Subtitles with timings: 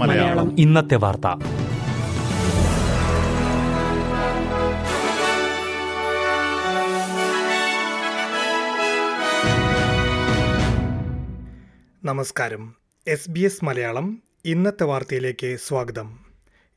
[0.00, 0.60] മലയാളം.
[0.60, 1.26] ഇന്നത്തെ വാർത്ത.
[12.04, 12.74] നമസ്കാരം.
[13.08, 16.18] എസ് ബി എസ് മലയാളം ഇന്നത്തെ വാർത്തയിലേക്ക് സ്വാഗതം.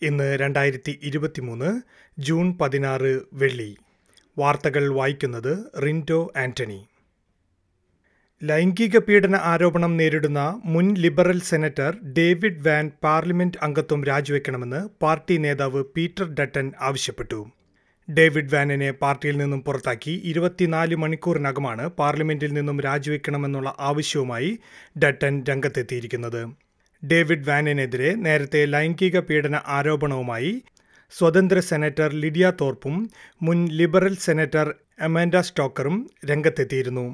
[0.01, 1.81] ഇന്ന് രണ്ടായിരത്തി ഇരുപത്തിമൂന്ന്
[2.21, 3.77] ജൂൺ പതിനാറ് വെള്ളി.
[4.37, 6.85] വാർത്തകൾ വായിക്കുന്നത് റിന്റോ ആന്റണി.
[8.41, 16.33] ലൈംഗിക പീഡന ആരോപണം നേരിടുന്ന മുൻ Liberal senator David Van parliament അംഗത്വം രാജിവെക്കണമെന്ന് പാർട്ടി നേതാവ് പീറ്റർ
[16.33, 17.39] ഡട്ടൻ ആവശ്യപ്പെട്ടു.
[18.09, 24.59] ഡേവിഡ് വാനിനെ പാർട്ടിയിൽ നിന്നും പുറത്താക്കി ഇരുപത്തിനാല് മണിക്കൂറിനകമാണ് പാർലമെന്റിൽ നിന്നും രാജിവെക്കണമെന്നുള്ള ആവശ്യവുമായി
[25.03, 26.41] ഡട്ടൻ രംഗത്തെത്തിയിരിക്കുന്നത്.
[27.03, 30.63] ഡേവിഡ് വാനിനെതിരെ നേരത്തെ ലൈംഗിക പീഡന ആരോപണവുമായി
[31.11, 32.95] സ്വതന്ത്ര സെനറ്റർ ലിഡിയ തോർപ്പും
[33.41, 34.67] മുൻ ലിബറൽ സെനറ്റർ
[35.01, 37.07] അമാൻഡ സ്റ്റോക്കറും രംഗത്തെത്തിയിരുന്നു.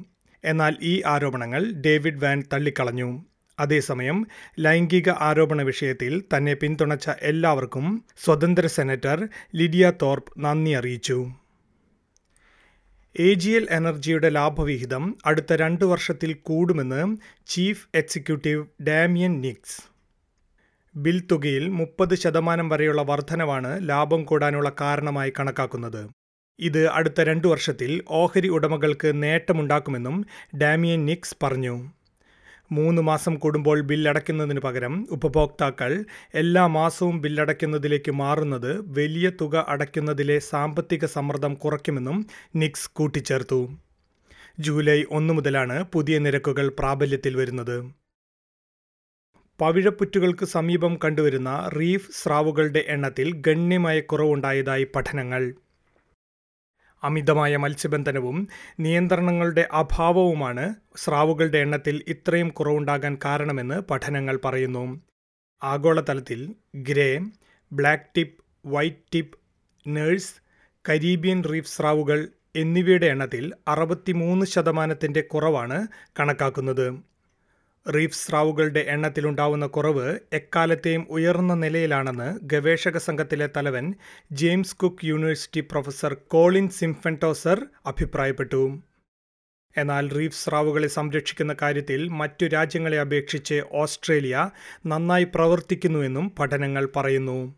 [0.45, 3.25] എന്നാൽ ഈ ആരോപണങ്ങൾ ഡേവിഡ് വാൻ തള്ളിക്കളഞ്ഞു.
[3.59, 4.27] അതേസമയം
[4.59, 11.31] ലൈംഗിക ആരോപണ വിഷയത്തിൽ തന്നെ പിന്തുണച്ച എല്ലാവർക്കും സ്വതന്ത്ര സെനറ്റർ ലിഡിയ തോർപ്പ് നന്ദി അറിയിച്ചു.
[13.19, 17.17] എ ജി എൽ എനർജിയുടെ ലാഭവിഹിതം അടുത്ത രണ്ട് വർഷത്തിൽ കൂടുമെന്ന്
[17.47, 19.77] chief executive Damian Nix.
[20.95, 26.24] Bill തുകയിൽ മുപ്പത് ശതമാനം വരെയുള്ള വർധനവാണ് ലാഭം കൂടാനുള്ള കാരണമായി കണക്കാക്കുന്നത്.
[26.59, 30.25] ഇത് അടുത്ത രണ്ടു വർഷത്തിൽ ഓഹരി ഉടമകൾക്ക് നേട്ടമുണ്ടാക്കുമെന്നും
[30.57, 31.91] ഡാമിയൻ നിക്സ് പറഞ്ഞു.
[32.71, 41.55] മൂന്ന് മാസം കൂടുമ്പോൾ ബില്ലടയ്ക്കുന്നതിന് പകരം ഉപഭോക്താക്കൾ എല്ലാ മാസവും ബില്ലടയ്ക്കുന്നതിലേക്ക് മാറുന്നത് വലിയ തുക അടയ്ക്കുന്നതിലെ സാമ്പത്തിക സമ്മർദ്ദം
[41.55, 43.71] കുറയ്ക്കുമെന്നും നിക്സ് കൂട്ടിച്ചേർത്തു.
[44.59, 47.91] ജൂലൈ ഒന്ന് മുതലാണ് പുതിയ നിരക്കുകൾ പ്രാബല്യത്തിൽ വരുന്നത്.
[49.59, 55.53] പവിഴപ്പുറ്റുകൾക്ക് സമീപം കണ്ടുവരുന്ന റീഫ് സ്രാവുകളുടെ എണ്ണത്തിൽ ഗണ്യമായ കുറവുണ്ടായതായി പഠനങ്ങൾ.
[57.07, 58.37] അമിതമായ മത്സ്യബന്ധനവും
[58.79, 60.65] നിയന്ത്രണങ്ങളുടെ അഭാവവുമാണ്
[61.03, 64.85] സ്രാവുകളുടെ എണ്ണത്തിൽ ഇത്രയും കുറവുണ്ടാകാൻ കാരണമെന്ന് പഠനങ്ങൾ പറയുന്നു.
[65.61, 66.39] ആഗോളതലത്തിൽ
[66.89, 67.09] grey
[67.71, 69.37] black tip white tip
[69.85, 70.33] nurse
[70.85, 72.19] Caribbean reef സ്രാവുകൾ
[72.55, 75.77] എന്നിവയുടെ എണ്ണത്തിൽ അറുപത്തിമൂന്ന് ശതമാനത്തിന്റെ കുറവാണ്
[76.19, 76.87] കണക്കാക്കുന്നത്.
[77.93, 83.93] റീഫ് സ്രാവുകളുടെ എണ്ണത്തിലുണ്ടാവുന്ന കുറവ് എക്കാലത്തെയും ഉയർന്ന നിലയിലാണെന്ന് ഗവേഷക സംഘത്തിലെ തലവൻ
[84.31, 88.81] James Cook university professor Colin Simpfendorfer അഭിപ്രായപ്പെട്ടു.
[89.77, 94.49] എന്നാൽ റീഫ് സ്രാവുകളെ സംരക്ഷിക്കുന്ന കാര്യത്തിൽ മറ്റു രാജ്യങ്ങളെ അപേക്ഷിച്ച് ഓസ്ട്രേലിയ
[94.85, 97.55] നന്നായി പ്രവർത്തിക്കുന്നുവെന്നും പഠനങ്ങൾ പറയുന്നു.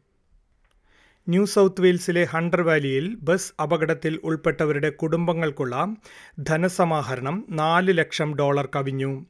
[1.30, 5.96] ന്യൂ സൗത്ത് വെയിൽസിലെ ഹണ്ടർ വാലിയിൽ ബസ് അപകടത്തിൽ ഉൾപ്പെട്ടവരുടെ കുടുംബങ്ങൾക്കുള്ള
[6.40, 9.26] ധനസമാഹരണം നാല് ലക്ഷം ഡോളർ കവിഞ്ഞു.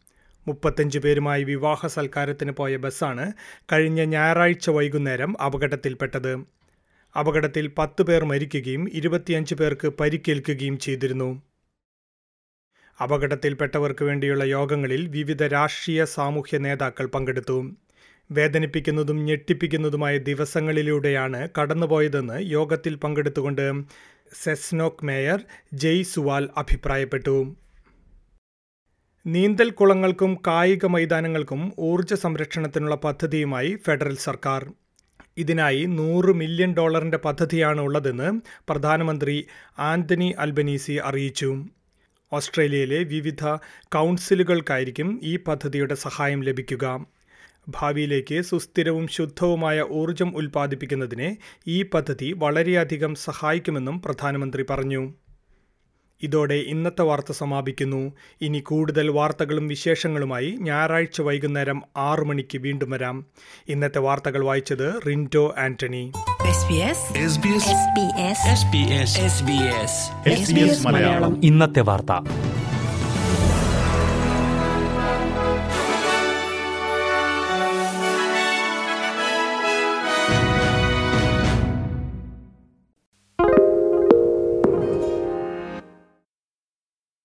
[0.48, 3.34] മുപ്പത്തഞ്ച് പേരുമായി വിവാഹ സൽക്കാരത്തിന് പോയ ബസ്സാണ്
[3.74, 6.34] കഴിഞ്ഞ ഞായറാഴ്ച വൈകുന്നേരം അപകടത്തിൽപ്പെട്ടത്.
[7.20, 11.30] അപകടത്തിൽ പത്ത് പേർ മരിക്കുകയും ഇരുപത്തിയഞ്ച് പേർക്ക് പരിക്കേൽക്കുകയും ചെയ്തിരുന്നു.
[13.02, 17.58] അപകടത്തിൽപ്പെട്ടവർക്ക് വേണ്ടിയുള്ള യോഗങ്ങളിൽ വിവിധ രാഷ്ട്രീയ സാമൂഹ്യ നേതാക്കൾ പങ്കെടുത്തു.
[18.32, 23.66] വേദനിപ്പിക്കുന്നതും ഞെട്ടിപ്പിക്കുന്നതുമായ ദിവസങ്ങളിലൂടെയാണ് കടന്നുപോയതെന്ന് യോഗത്തിൽ പങ്കെടുത്തുകൊണ്ട്
[24.44, 25.40] സെസ്നോക് മേയർ
[25.74, 27.38] ജെയ് സുവാൽ അഭിപ്രായപ്പെട്ടു.
[29.28, 34.62] നീന്തൽ കുളങ്ങൾക്കും കായിക മൈതാനങ്ങൾക്കും ഊർജ സംരക്ഷണത്തിനുള്ള പദ്ധതിയുമായി ഫെഡറൽ സർക്കാർ.
[35.38, 38.30] ഇതിനായി നൂറ് മില്യൺ ഡോളറിന്റെ പദ്ധതിയാണ് ഉള്ളതെന്ന്
[38.70, 39.36] പ്രധാനമന്ത്രി
[39.80, 41.66] ആന്റണി അൽബനീസി അറിയിച്ചു.
[42.32, 43.44] ഓസ്ട്രേലിയയിലെ വിവിധ
[43.98, 46.86] കൗൺസിലുകൾക്കായിരിക്കും ഈ പദ്ധതിയുടെ സഹായം ലഭിക്കുക.
[47.70, 51.30] ഭാവിയിലേക്ക് സുസ്ഥിരവും ശുദ്ധവുമായ ഊർജം ഉൽപ്പാദിപ്പിക്കുന്നതിന്
[51.68, 55.27] ഈ പദ്ധതി വളരെയധികം സഹായിക്കുമെന്നും പ്രധാനമന്ത്രി പറഞ്ഞു.
[56.24, 58.12] ഇതോടെ ഇന്നത്തെ വാർത്ത സമാപിക്കുന്നു.
[58.42, 63.26] ഇനി കൂടുതൽ വാർത്തകളും വിശേഷങ്ങളുമായി ഞായറാഴ്ച വൈകുന്നേരം ആറു മണിക്ക് വീണ്ടും വരാം.
[63.70, 66.12] ഇന്നത്തെ വാർത്തകൾ വായിച്ചത് റിന്റോ ആന്റണി.
[70.86, 71.46] മലയാളം.
[71.46, 72.47] ഇന്നത്തെ വാർത്ത.